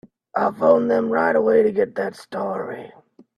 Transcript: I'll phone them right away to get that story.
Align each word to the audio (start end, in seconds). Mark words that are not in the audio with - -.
I'll 0.35 0.51
phone 0.51 0.87
them 0.87 1.11
right 1.13 1.35
away 1.35 1.61
to 1.61 1.71
get 1.71 1.93
that 1.93 2.15
story. 2.15 2.91